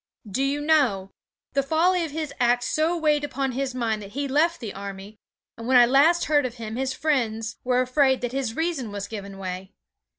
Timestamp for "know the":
0.61-1.61